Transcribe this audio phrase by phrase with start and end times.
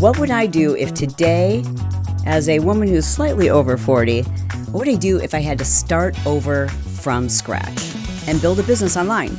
[0.00, 1.62] What would I do if today,
[2.24, 5.64] as a woman who's slightly over 40, what would I do if I had to
[5.66, 7.94] start over from scratch
[8.26, 9.36] and build a business online?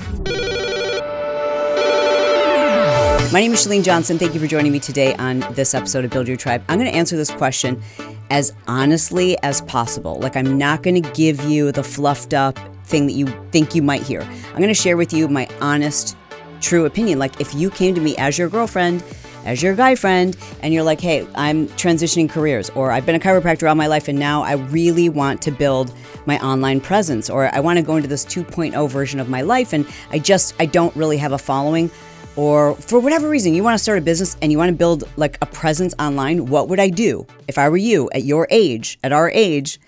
[3.32, 4.20] My name is Chalene Johnson.
[4.20, 6.64] Thank you for joining me today on this episode of Build Your Tribe.
[6.70, 7.82] I'm going to answer this question
[8.30, 10.20] as honestly as possible.
[10.20, 13.82] Like, I'm not going to give you the fluffed up thing that you think you
[13.82, 14.22] might hear.
[14.22, 16.16] I'm going to share with you my honest,
[16.60, 17.18] true opinion.
[17.18, 19.04] Like, if you came to me as your girlfriend,
[19.46, 23.20] as your guy friend and you're like, hey, I'm transitioning careers, or I've been a
[23.20, 25.94] chiropractor all my life and now I really want to build
[26.26, 29.74] my online presence, or I want to go into this 2.0 version of my life
[29.74, 31.90] and I just, I don't really have a following.
[32.38, 35.04] Or for whatever reason, you want to start a business and you want to build
[35.18, 36.46] like a presence online.
[36.46, 39.80] What would I do if I were you at your age, at our age,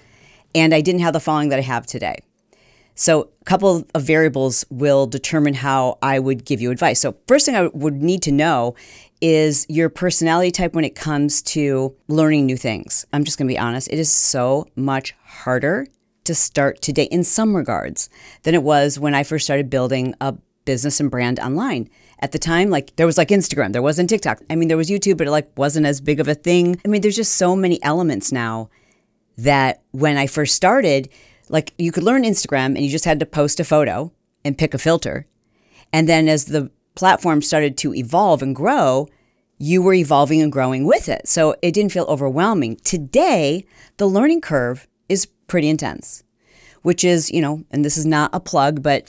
[0.54, 2.20] and I didn't have the following that I have today?
[2.96, 7.00] So, a couple of variables will determine how I would give you advice.
[7.00, 8.76] So, first thing I would need to know
[9.22, 13.06] is your personality type when it comes to learning new things.
[13.14, 15.88] I'm just going to be honest, it is so much harder
[16.26, 18.10] to start today in some regards
[18.44, 21.90] than it was when I first started building a business and brand online.
[22.20, 24.42] At the time, like there was like Instagram, there wasn't TikTok.
[24.50, 26.80] I mean, there was YouTube, but it like wasn't as big of a thing.
[26.86, 28.70] I mean, there's just so many elements now
[29.38, 31.10] that when I first started,
[31.54, 34.12] like you could learn Instagram and you just had to post a photo
[34.44, 35.28] and pick a filter.
[35.94, 39.08] And then as the platform started to evolve and grow,
[39.60, 41.28] you were evolving and growing with it.
[41.28, 42.78] So it didn't feel overwhelming.
[42.78, 43.66] Today,
[43.98, 46.24] the learning curve is pretty intense,
[46.82, 49.08] which is, you know, and this is not a plug, but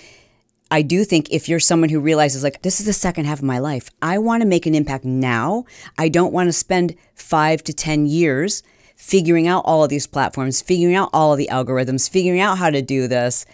[0.71, 3.45] I do think if you're someone who realizes, like, this is the second half of
[3.45, 5.65] my life, I want to make an impact now.
[5.97, 8.63] I don't want to spend five to 10 years
[8.97, 12.71] figuring out all of these platforms, figuring out all of the algorithms, figuring out how
[12.71, 13.45] to do this,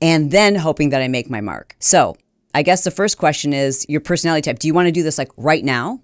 [0.00, 1.76] and then hoping that I make my mark.
[1.78, 2.16] So
[2.54, 4.58] I guess the first question is your personality type.
[4.58, 6.00] Do you want to do this like right now?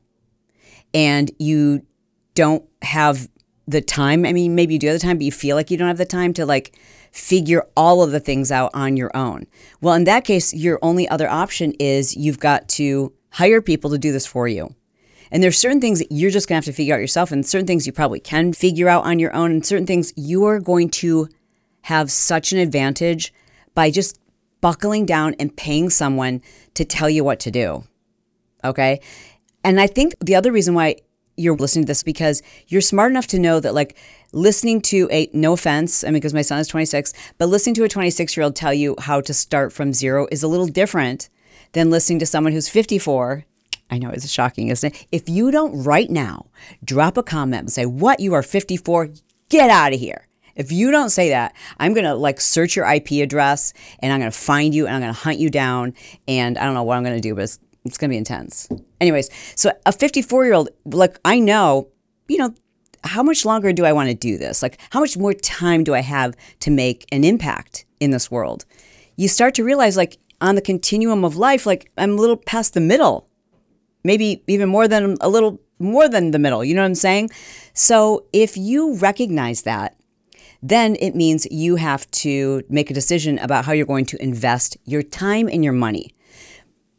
[0.95, 1.85] And you
[2.35, 3.29] don't have
[3.67, 4.25] the time.
[4.25, 5.99] I mean, maybe you do have the time, but you feel like you don't have
[5.99, 6.79] the time to like
[7.11, 9.47] figure all of the things out on your own.
[9.81, 13.99] Well, in that case, your only other option is you've got to hire people to
[13.99, 14.75] do this for you.
[15.31, 17.45] And there's certain things that you're just going to have to figure out yourself, and
[17.47, 20.61] certain things you probably can figure out on your own, and certain things you are
[20.61, 21.29] going to
[21.83, 23.33] have such an advantage
[23.75, 24.19] by just
[24.61, 26.43] buckling down and paying someone
[26.75, 27.85] to tell you what to do.
[28.65, 29.01] Okay.
[29.63, 30.97] And I think the other reason why
[31.37, 33.97] you're listening to this because you're smart enough to know that like
[34.33, 37.85] listening to a no offense i mean because my son is 26 but listening to
[37.85, 41.29] a 26 year old tell you how to start from zero is a little different
[41.73, 43.45] than listening to someone who's 54
[43.91, 46.47] i know it's shocking isn't it if you don't right now
[46.85, 49.09] drop a comment and say what you are 54
[49.49, 50.27] get out of here
[50.57, 54.21] if you don't say that, I'm going to like search your IP address and I'm
[54.21, 55.93] going to find you and I'm going to hunt you down.
[56.27, 58.19] And I don't know what I'm going to do, but it's, it's going to be
[58.19, 58.67] intense.
[58.99, 61.89] Anyways, so a 54 year old, like I know,
[62.27, 62.55] you know,
[63.05, 64.63] how much longer do I want to do this?
[64.63, 68.65] Like, how much more time do I have to make an impact in this world?
[69.17, 72.75] You start to realize, like, on the continuum of life, like, I'm a little past
[72.75, 73.29] the middle,
[74.07, 76.65] maybe even more than a little more than the middle.
[76.65, 77.31] You know what I'm saying?
[77.75, 79.97] So, if you recognize that
[80.63, 84.77] then it means you have to make a decision about how you're going to invest
[84.85, 86.13] your time and your money.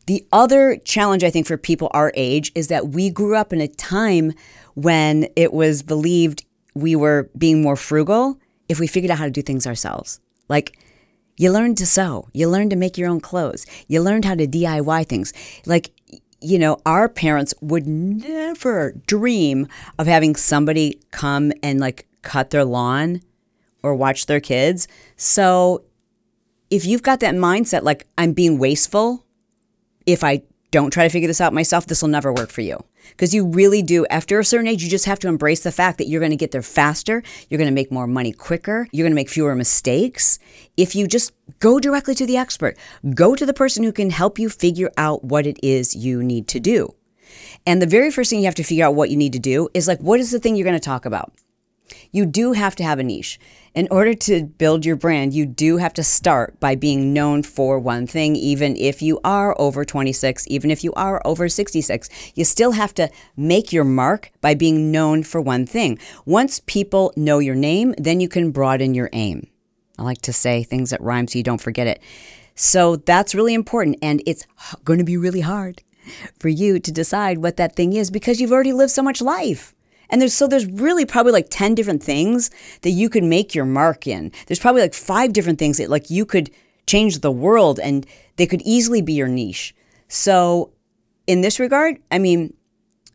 [0.05, 3.59] The other challenge, I think, for people our age is that we grew up in
[3.59, 4.33] a time
[4.75, 6.45] when it was believed
[6.75, 8.39] we were being more frugal
[8.69, 10.21] if we figured out how to do things ourselves.
[10.47, 10.79] Like,
[11.35, 14.47] you learned to sew, you learned to make your own clothes, you learned how to
[14.47, 15.33] DIY things.
[15.65, 15.91] Like,
[16.41, 19.67] you know, our parents would never dream
[19.97, 23.21] of having somebody come and like cut their lawn
[23.83, 24.87] or watch their kids.
[25.15, 25.83] So
[26.69, 29.25] if you've got that mindset, like I'm being wasteful,
[30.05, 32.83] if I don't try to figure this out myself, this will never work for you.
[33.09, 35.97] Because you really do, after a certain age, you just have to embrace the fact
[35.97, 37.23] that you're going to get there faster.
[37.49, 38.87] You're going to make more money quicker.
[38.91, 40.39] You're going to make fewer mistakes.
[40.75, 42.77] If you just go directly to the expert,
[43.13, 46.47] go to the person who can help you figure out what it is you need
[46.49, 46.93] to do.
[47.65, 49.69] And the very first thing you have to figure out what you need to do
[49.73, 51.33] is like, what is the thing you're going to talk about?
[52.11, 53.39] You do have to have a niche
[53.77, 57.77] in order to build your brand, you do have to start by being known for
[57.77, 62.09] one thing, even if you are over 26, even if you are over 66.
[62.33, 65.99] You still have to make your mark by being known for one thing.
[66.25, 69.45] Once people know your name, then you can broaden your aim.
[69.99, 72.01] I like to say things that rhyme so you don't forget it.
[72.55, 73.97] So that's really important.
[74.01, 74.47] And it's
[74.85, 75.83] going to be really hard
[76.39, 79.75] for you to decide what that thing is because you've already lived so much life.
[80.09, 82.49] And there's so there's really probably like 10 different things
[82.81, 84.31] that you could make your mark in.
[84.47, 86.49] There's probably like five different things that like you could
[86.85, 88.05] change the world and
[88.37, 89.75] they could easily be your niche.
[90.07, 90.71] So
[91.25, 92.53] in this regard, I mean,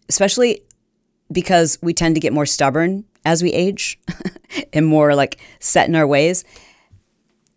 [0.08, 0.60] especially
[1.30, 3.98] because we tend to get more stubborn as we age
[4.72, 6.44] and more like set in our ways.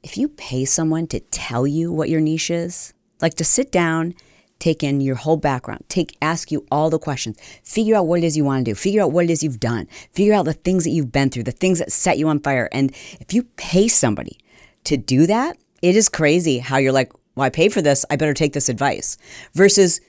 [0.04, 4.14] If you pay someone to tell you what your niche is, like to sit down,
[4.60, 8.26] take in your whole background, take ask you all the questions, figure out what it
[8.26, 10.54] is you want to do, figure out what it is you've done, figure out the
[10.54, 12.70] things that you've been through, the things that set you on fire.
[12.72, 14.38] And if you pay somebody
[14.86, 18.16] to do that, it is crazy how you're like, well, I paid for this, I
[18.16, 19.18] better take this advice.
[19.54, 20.00] Versus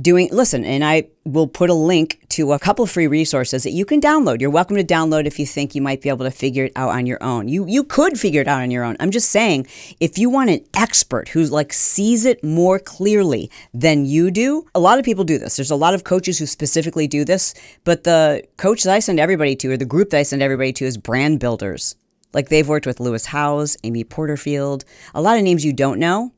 [0.00, 3.86] doing listen and i will put a link to a couple free resources that you
[3.86, 4.42] can download.
[4.42, 6.90] You're welcome to download if you think you might be able to figure it out
[6.90, 7.48] on your own.
[7.48, 8.96] You you could figure it out on your own.
[9.00, 9.66] I'm just saying
[10.00, 14.80] if you want an expert who's like sees it more clearly than you do a
[14.80, 15.56] lot of people do this.
[15.56, 17.54] There's a lot of coaches who specifically do this
[17.84, 20.74] but the coach that i send everybody to or the group that i send everybody
[20.74, 21.96] to is brand builders.
[22.34, 24.84] Like they've worked with lewis howes amy porterfield
[25.14, 26.32] a lot of names you don't know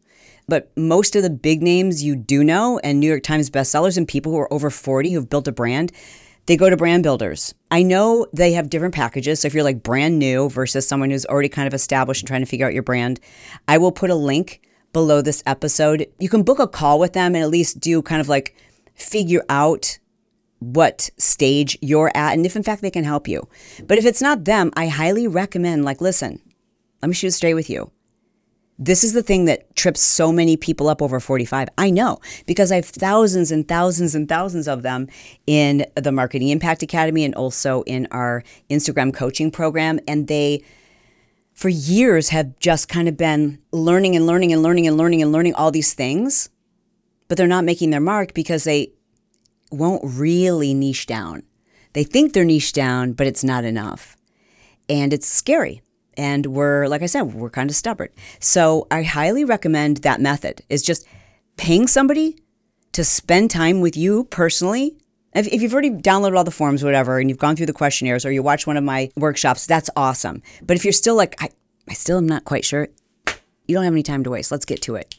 [0.48, 4.08] but most of the big names you do know and New York Times bestsellers and
[4.08, 5.92] people who are over 40 who've built a brand,
[6.46, 7.54] they go to brand builders.
[7.70, 9.40] I know they have different packages.
[9.40, 12.40] So if you're like brand new versus someone who's already kind of established and trying
[12.40, 13.20] to figure out your brand,
[13.68, 14.62] I will put a link
[14.94, 16.06] below this episode.
[16.18, 18.56] You can book a call with them and at least do kind of like
[18.94, 19.98] figure out
[20.60, 23.46] what stage you're at and if in fact they can help you.
[23.86, 26.40] But if it's not them, I highly recommend like listen,
[27.02, 27.92] let me shoot straight with you.
[28.80, 31.68] This is the thing that trips so many people up over 45.
[31.76, 35.08] I know because I have thousands and thousands and thousands of them
[35.48, 39.98] in the Marketing Impact Academy and also in our Instagram coaching program.
[40.06, 40.62] And they,
[41.54, 45.32] for years, have just kind of been learning and learning and learning and learning and
[45.32, 46.48] learning all these things,
[47.26, 48.92] but they're not making their mark because they
[49.72, 51.42] won't really niche down.
[51.94, 54.16] They think they're niche down, but it's not enough.
[54.88, 55.82] And it's scary
[56.18, 58.10] and we're like i said we're kind of stubborn.
[58.40, 60.62] So i highly recommend that method.
[60.68, 61.06] Is just
[61.56, 62.36] paying somebody
[62.92, 64.98] to spend time with you personally.
[65.34, 68.24] If, if you've already downloaded all the forms whatever and you've gone through the questionnaires
[68.24, 70.42] or you watch one of my workshops that's awesome.
[70.62, 71.48] But if you're still like i,
[71.88, 72.88] I still am not quite sure
[73.68, 74.50] you don't have any time to waste.
[74.50, 75.14] Let's get to it.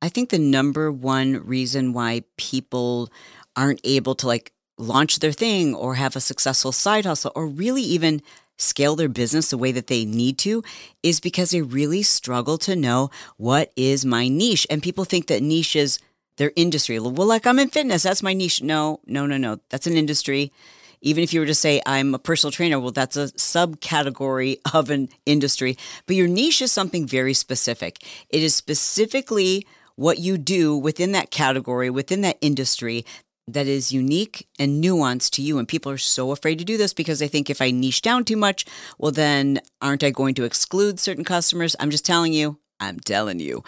[0.00, 3.10] I think the number one reason why people
[3.54, 7.82] aren't able to like launch their thing or have a successful side hustle or really
[7.82, 8.22] even
[8.58, 10.62] scale their business the way that they need to
[11.02, 14.66] is because they really struggle to know what is my niche.
[14.70, 15.98] And people think that niche is
[16.36, 16.98] their industry.
[16.98, 18.62] Well, like I'm in fitness, that's my niche.
[18.62, 19.58] No, no, no, no.
[19.68, 20.52] That's an industry.
[21.00, 24.90] Even if you were to say I'm a personal trainer, well, that's a subcategory of
[24.90, 25.76] an industry.
[26.06, 28.04] But your niche is something very specific.
[28.30, 29.66] It is specifically
[29.96, 33.04] what you do within that category, within that industry
[33.48, 35.58] that is unique and nuanced to you.
[35.58, 38.24] And people are so afraid to do this because they think if I niche down
[38.24, 38.64] too much,
[38.98, 41.76] well, then aren't I going to exclude certain customers?
[41.80, 43.62] I'm just telling you, I'm telling you,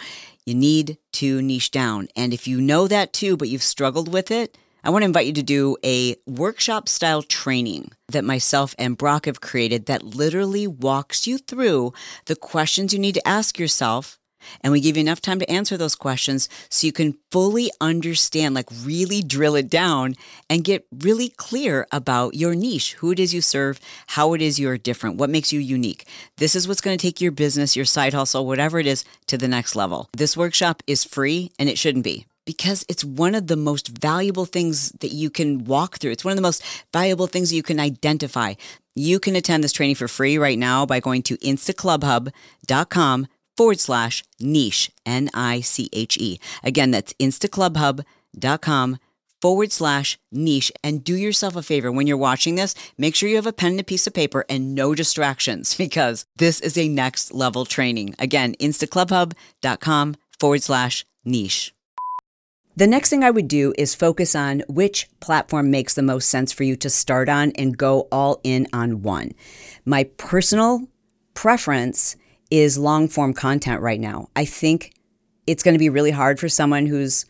[0.45, 2.07] you need to niche down.
[2.15, 5.25] And if you know that too, but you've struggled with it, I want to invite
[5.25, 10.67] you to do a workshop style training that myself and Brock have created that literally
[10.67, 11.91] walks you through
[12.25, 14.19] the questions you need to ask yourself
[14.61, 18.55] and we give you enough time to answer those questions so you can fully understand,
[18.55, 20.15] like really drill it down
[20.49, 24.59] and get really clear about your niche, who it is you serve, how it is
[24.59, 26.05] you're different, what makes you unique.
[26.37, 29.37] This is what's going to take your business, your side hustle, whatever it is, to
[29.37, 30.09] the next level.
[30.15, 34.45] This workshop is free and it shouldn't be because it's one of the most valuable
[34.45, 36.11] things that you can walk through.
[36.11, 36.63] It's one of the most
[36.93, 38.53] valuable things you can identify.
[38.93, 44.23] You can attend this training for free right now by going to instaclubhub.com forward slash
[44.39, 46.39] niche, N I C H E.
[46.63, 48.97] Again, that's instaclubhub.com
[49.41, 50.71] forward slash niche.
[50.83, 53.71] And do yourself a favor when you're watching this, make sure you have a pen
[53.71, 58.15] and a piece of paper and no distractions because this is a next level training.
[58.17, 61.73] Again, instaclubhub.com forward slash niche.
[62.77, 66.51] The next thing I would do is focus on which platform makes the most sense
[66.51, 69.31] for you to start on and go all in on one.
[69.85, 70.87] My personal
[71.35, 72.17] preference
[72.51, 74.29] is long form content right now.
[74.35, 74.93] I think
[75.47, 77.25] it's going to be really hard for someone who's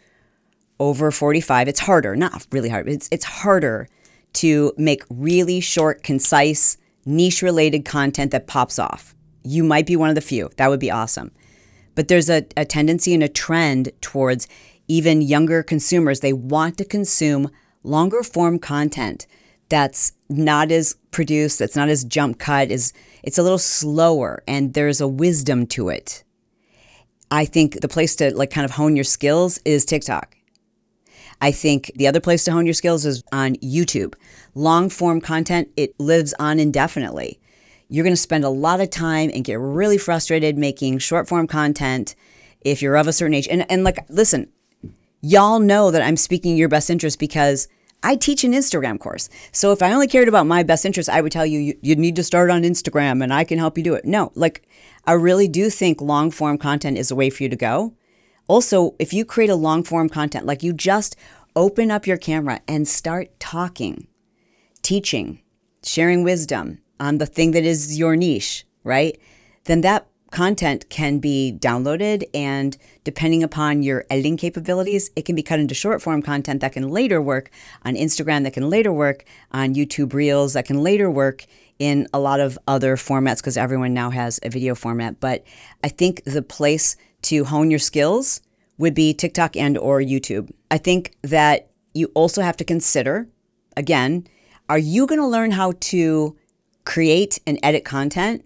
[0.80, 1.68] over 45.
[1.68, 3.88] It's harder, not really hard, it's, it's harder
[4.34, 9.16] to make really short, concise, niche related content that pops off.
[9.44, 10.50] You might be one of the few.
[10.58, 11.32] That would be awesome.
[11.94, 14.48] But there's a, a tendency and a trend towards
[14.88, 16.20] even younger consumers.
[16.20, 17.50] They want to consume
[17.84, 19.28] longer form content
[19.70, 22.94] that's not as produced, that's not as jump cut, is
[23.24, 26.24] it's a little slower and there's a wisdom to it.
[27.32, 30.36] I think the place to like kind of hone your skills is TikTok.
[31.42, 34.16] I think the other place to hone your skills is on YouTube.
[34.54, 37.40] Long form content, it lives on indefinitely.
[37.90, 41.48] You're going to spend a lot of time and get really frustrated making short form
[41.48, 42.16] content
[42.62, 43.48] if you're of a certain age.
[43.48, 44.50] And, and like, listen,
[45.22, 47.68] y'all know that I'm speaking your best interest because
[48.06, 49.30] I teach an Instagram course.
[49.52, 51.96] So if I only cared about my best interest, I would tell you, you, you
[51.96, 54.06] need to start on Instagram and I can help you do it.
[54.06, 54.68] No, like
[55.06, 57.96] I really do think long form content is a way for you to go.
[58.48, 61.16] Also, if you create a long form content, like you just
[61.56, 64.08] open up your camera and start talking,
[64.84, 65.42] teaching,
[65.84, 69.20] sharing wisdom on the thing that is your niche, right?
[69.64, 75.42] Then that content can be downloaded and depending upon your editing capabilities, it can be
[75.42, 77.50] cut into short form content that can later work
[77.86, 79.24] on Instagram, that can later work
[79.54, 81.46] on YouTube Reels, that can later work
[81.80, 85.22] in a lot of other formats because everyone now has a video format.
[85.22, 85.46] But
[85.84, 88.42] I think the place to hone your skills
[88.78, 90.52] would be TikTok and or YouTube.
[90.70, 93.28] I think that you also have to consider
[93.78, 94.28] again,
[94.68, 96.36] are you going to learn how to
[96.86, 98.45] create and edit content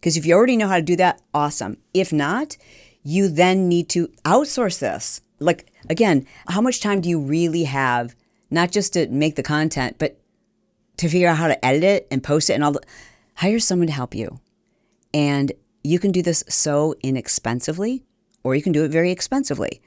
[0.00, 1.78] because if you already know how to do that, awesome.
[1.92, 2.56] If not,
[3.02, 5.20] you then need to outsource this.
[5.40, 8.14] Like, again, how much time do you really have,
[8.50, 10.20] not just to make the content, but
[10.98, 12.80] to figure out how to edit it and post it and all the.
[13.36, 14.40] Hire someone to help you.
[15.14, 15.52] And
[15.84, 18.02] you can do this so inexpensively,
[18.42, 19.80] or you can do it very expensively.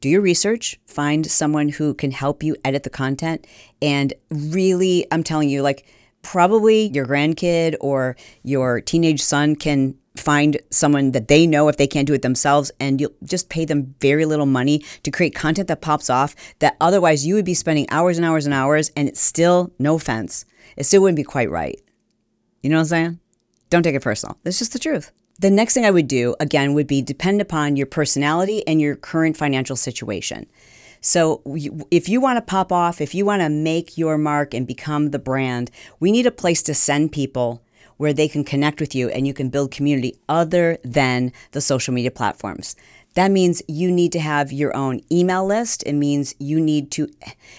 [0.00, 3.46] Do your research, find someone who can help you edit the content.
[3.80, 5.86] And really, I'm telling you, like,
[6.22, 11.86] probably your grandkid or your teenage son can find someone that they know if they
[11.86, 15.68] can't do it themselves and you'll just pay them very little money to create content
[15.68, 19.08] that pops off that otherwise you would be spending hours and hours and hours and
[19.08, 20.44] it's still no offense
[20.76, 21.80] it still wouldn't be quite right.
[22.62, 23.20] You know what i'm saying?
[23.68, 24.38] Don't take it personal.
[24.44, 25.10] It's just the truth.
[25.40, 28.96] The next thing i would do again would be depend upon your personality and your
[28.96, 30.46] current financial situation
[31.00, 31.42] so,
[31.90, 35.10] if you want to pop off, if you want to make your mark and become
[35.10, 37.62] the brand, we need a place to send people
[37.98, 41.92] where they can connect with you and you can build community other than the social
[41.92, 42.76] media platforms.
[43.14, 45.82] That means you need to have your own email list.
[45.84, 47.08] It means you need to,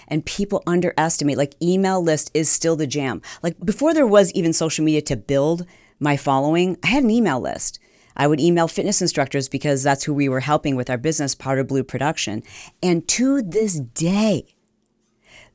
[0.08, 3.22] and people underestimate, like, email list is still the jam.
[3.44, 5.66] Like, before there was even social media to build
[6.00, 7.80] my following, I had an email list.
[8.20, 11.64] I would email fitness instructors because that's who we were helping with our business, Powder
[11.64, 12.44] Blue Production.
[12.84, 14.46] And to this day,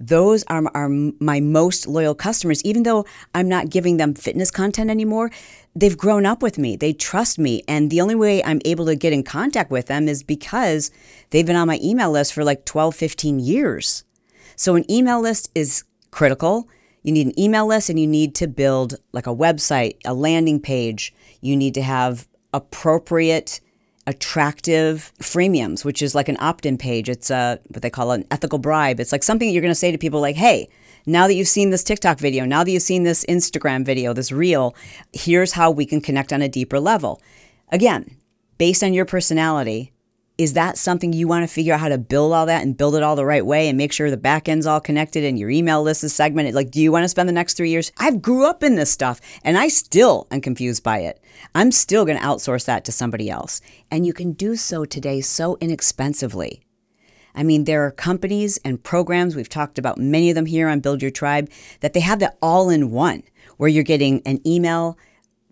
[0.01, 2.65] those are, are my most loyal customers.
[2.65, 3.05] Even though
[3.35, 5.31] I'm not giving them fitness content anymore,
[5.77, 6.75] they've grown up with me.
[6.75, 7.63] They trust me.
[7.69, 10.91] And the only way I'm able to get in contact with them is because
[11.31, 14.05] they've been on my email list for like 12, 15 years.
[14.57, 16.67] So an email list is critical.
[17.03, 20.61] You need an email list and you need to build like a website, a landing
[20.61, 21.13] page.
[21.43, 23.61] You need to have appropriate,
[24.07, 27.09] attractive freemiums, which is like an opt in page.
[27.11, 29.01] It's a, what they call an ethical bribe.
[29.01, 30.69] It's like something that you're going to say to people like, hey,
[31.05, 34.33] now that you've seen this TikTok video, now that you've seen this Instagram video, this
[34.33, 34.75] reel,
[35.13, 37.21] here's how we can connect on a deeper level.
[37.71, 38.17] Again,
[38.57, 39.93] based on your personality,
[40.37, 42.97] is that something you want to figure out how to build all that and build
[42.97, 45.49] it all the right way and make sure the back end's all connected and your
[45.49, 46.55] email list is segmented?
[46.55, 47.93] Like, do you want to spend the next three years?
[47.99, 51.23] I've grew up in this stuff and I still am confused by it.
[51.55, 53.61] I'm still going to outsource that to somebody else.
[53.93, 56.63] And you can do so today so inexpensively.
[57.37, 60.81] I mean, there are companies and programs, we've talked about many of them here on
[60.81, 61.51] Build Your Tribe,
[61.81, 63.23] that they have that all in one,
[63.57, 64.99] where you're getting an email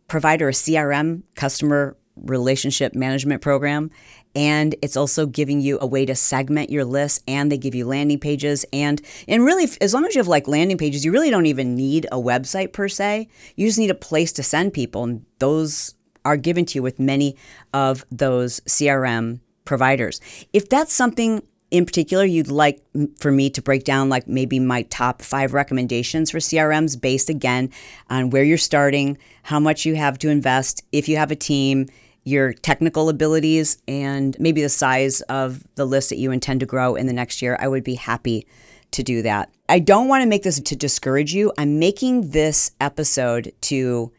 [0.06, 3.90] provider, a CRM, customer relationship management program,
[4.34, 7.86] and it's also giving you a way to segment your list and they give you
[7.86, 8.64] landing pages.
[8.72, 11.74] And and really as long as you have like landing pages you really don't even
[11.74, 13.28] need a website per se.
[13.56, 17.00] You just need a place to send people and those are given to you with
[17.00, 17.36] many
[17.74, 20.20] of those crm providers.
[20.52, 22.82] If that's something in particular you'd like
[23.18, 27.70] for me to break down like maybe my top five recommendations for crms based again
[28.10, 31.88] on where you're starting how much you have to invest if you have a team
[32.24, 36.94] your technical abilities and maybe the size of the list that you intend to grow
[36.94, 38.46] in the next year, I would be happy
[38.92, 39.50] to do that.
[39.68, 41.52] I don't want to make this to discourage you.
[41.58, 44.12] I'm making this episode to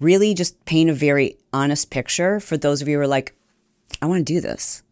[0.00, 3.34] really just paint a very honest picture for those of you who are like,
[4.00, 4.82] I want to do this.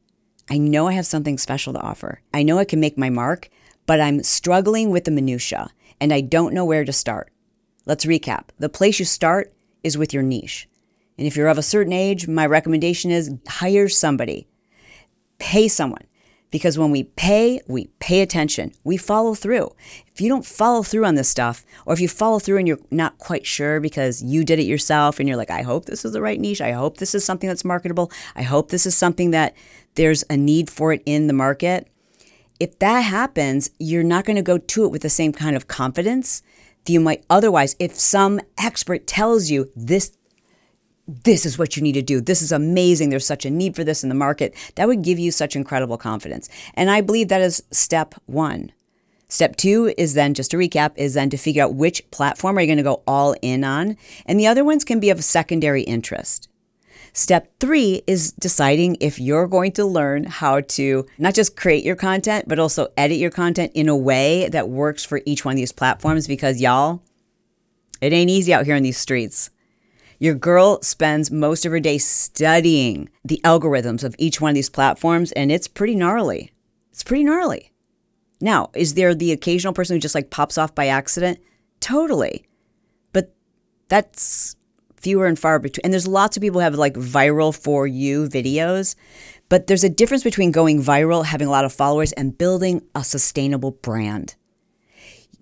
[0.51, 2.21] I know I have something special to offer.
[2.33, 3.49] I know I can make my mark,
[3.87, 5.71] but I'm struggling with the minutia
[6.01, 7.31] and I don't know where to start.
[7.87, 8.45] Let's recap.
[8.59, 10.69] The place you start is with your niche.
[11.17, 14.49] And if you're of a certain age, my recommendation is hire somebody,
[15.39, 16.05] pay someone.
[16.51, 18.71] Because when we pay, we pay attention.
[18.85, 19.73] We follow through.
[20.13, 22.79] If you don't follow through on this stuff, or if you follow through and you're
[22.93, 26.13] not quite sure because you did it yourself and you're like, I hope this is
[26.13, 26.61] the right niche.
[26.61, 28.09] I hope this is something that's marketable.
[28.37, 29.57] I hope this is something that
[29.97, 31.89] there's a need for it in the market.
[32.61, 35.67] If that happens, you're not going to go to it with the same kind of
[35.67, 36.41] confidence
[36.85, 40.17] that you might otherwise if some expert tells you this
[41.07, 42.21] this is what you need to do.
[42.21, 43.11] This is amazing.
[43.11, 44.55] There's such a need for this in the market.
[44.77, 46.49] That would give you such incredible confidence.
[46.75, 48.73] And I believe that is step one.
[49.29, 52.61] Step two is then, just to recap, is then to figure out which platform are
[52.61, 53.97] you going to go all in on.
[54.27, 56.49] And the other ones can be of secondary interest.
[57.13, 61.97] Step three is deciding if you're going to learn how to not just create your
[61.97, 65.57] content, but also edit your content in a way that works for each one of
[65.57, 67.03] these platforms because y'all,
[68.01, 69.51] it ain't easy out here in these streets.
[70.25, 74.71] Your girl spends most of her day studying the algorithms of each one of these
[74.71, 76.51] platforms, and it's pretty gnarly.
[76.93, 77.73] It's pretty gnarly.
[78.41, 81.41] Now, is there the occasional person who just like pops off by accident?
[81.81, 82.47] Totally.
[83.13, 83.35] But
[83.89, 84.57] that's
[84.97, 85.83] fewer and far between.
[85.85, 88.95] And there's lots of people who have like viral for you videos,
[89.51, 93.05] but there's a difference between going viral, having a lot of followers, and building a
[93.05, 94.37] sustainable brand.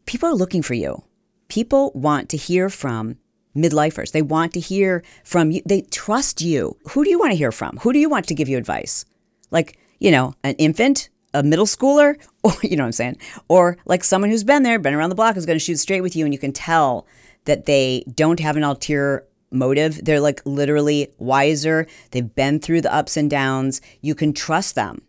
[0.07, 1.05] People are looking for you.
[1.47, 3.19] People want to hear from
[3.56, 4.12] midlifers.
[4.12, 5.62] They want to hear from you.
[5.66, 6.76] They trust you.
[6.90, 7.78] Who do you want to hear from?
[7.78, 9.04] Who do you want to give you advice?
[9.50, 13.18] Like, you know, an infant, a middle schooler, or you know what I'm saying?
[13.49, 16.00] Or like someone who's been there, been around the block, is going to shoot straight
[16.00, 17.06] with you, and you can tell
[17.44, 20.04] that they don't have an ulterior motive.
[20.04, 21.87] They're like literally wiser.
[22.11, 23.80] They've been through the ups and downs.
[24.00, 25.02] You can trust them.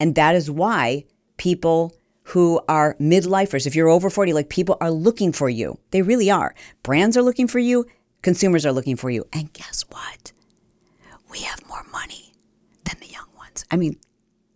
[0.00, 1.04] And that is why
[1.36, 1.94] people
[2.34, 5.78] who are midlifers, if you're over 40, like people are looking for you.
[5.92, 6.52] They really are.
[6.82, 7.86] Brands are looking for you,
[8.22, 9.24] consumers are looking for you.
[9.32, 10.32] And guess what?
[11.30, 12.32] We have more money
[12.86, 13.64] than the young ones.
[13.70, 14.00] I mean,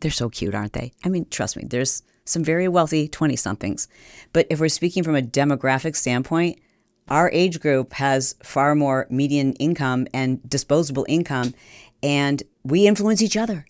[0.01, 0.93] they're so cute, aren't they?
[1.05, 3.87] I mean, trust me, there's some very wealthy 20 somethings.
[4.33, 6.59] But if we're speaking from a demographic standpoint,
[7.07, 11.55] our age group has far more median income and disposable income,
[12.03, 13.67] and we influence each other.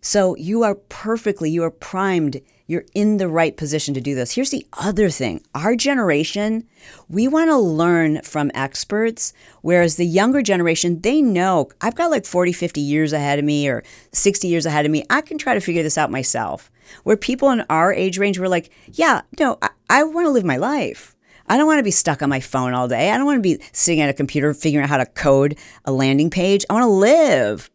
[0.00, 4.36] So you are perfectly, you are primed, you're in the right position to do this.
[4.36, 6.68] Here's the other thing our generation,
[7.08, 12.24] we want to learn from experts, whereas the younger generation, they know I've got like
[12.24, 15.04] 40, 50 years ahead of me or 60 years ahead of me.
[15.10, 16.70] I can try to figure this out myself.
[17.02, 20.44] Where people in our age range were like, yeah, no, I, I want to live
[20.44, 21.16] my life.
[21.48, 23.10] I don't want to be stuck on my phone all day.
[23.10, 25.90] I don't want to be sitting at a computer figuring out how to code a
[25.90, 26.64] landing page.
[26.70, 27.68] I want to live,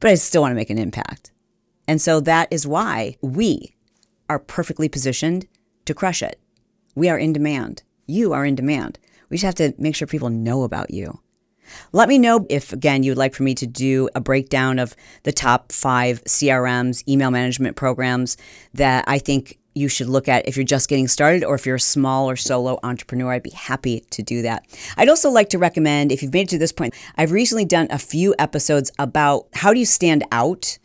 [0.00, 1.32] but I still want to make an impact.
[1.86, 3.74] And so that is why we
[4.28, 5.46] are perfectly positioned
[5.84, 6.40] to crush it.
[6.94, 7.82] We are in demand.
[8.06, 8.98] You are in demand.
[9.30, 11.20] We just have to make sure people know about you.
[11.92, 14.96] Let me know if, again, you would like for me to do a breakdown of
[15.24, 18.36] the top five CRMs, email management programs
[18.72, 21.76] that I think you should look at if you're just getting started or if you're
[21.76, 23.32] a small or solo entrepreneur.
[23.32, 24.64] I'd be happy to do that.
[24.96, 27.86] I'd also like to recommend, if you've made it to this point, I've recently done
[27.90, 30.78] a few episodes about how do you stand out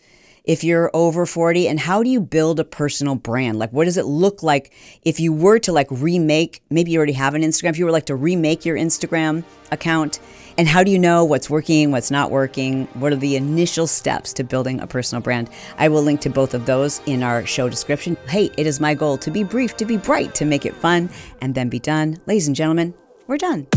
[0.43, 3.97] if you're over 40 and how do you build a personal brand like what does
[3.97, 7.69] it look like if you were to like remake maybe you already have an instagram
[7.69, 10.19] if you were like to remake your instagram account
[10.57, 12.85] and how do you know what's working, what's not working?
[12.93, 15.49] What are the initial steps to building a personal brand?
[15.77, 18.17] I will link to both of those in our show description.
[18.27, 21.09] Hey, it is my goal to be brief, to be bright, to make it fun,
[21.41, 22.19] and then be done.
[22.27, 22.93] Ladies and gentlemen,
[23.27, 23.67] we're done.